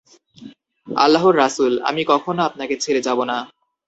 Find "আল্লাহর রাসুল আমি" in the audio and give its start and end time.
0.87-2.01